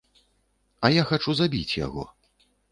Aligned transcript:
А 0.87 0.91
я 0.95 1.03
хачу 1.11 1.37
забіць 1.43 1.77
яго. 1.85 2.11